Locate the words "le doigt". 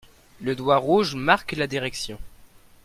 0.41-0.77